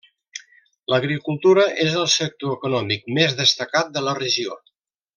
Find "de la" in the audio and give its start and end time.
3.99-4.19